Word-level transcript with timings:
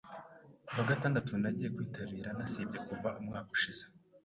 Kuwagatandatu 0.65 1.31
nagiye 1.41 1.69
kwitabira 1.75 2.29
nasibye 2.37 2.77
kuva 2.87 3.09
umwaka 3.19 3.49
ushize. 3.55 3.83